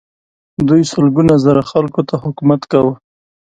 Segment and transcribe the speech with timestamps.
[0.67, 2.93] دوی سلګونه زره خلکو ته حکومت کاوه.